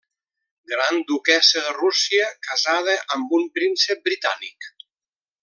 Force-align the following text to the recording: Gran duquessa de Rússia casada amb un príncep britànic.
Gran 0.69 0.95
duquessa 1.11 1.61
de 1.65 1.73
Rússia 1.77 2.31
casada 2.49 2.97
amb 3.17 3.37
un 3.41 3.47
príncep 3.59 4.03
britànic. 4.11 4.73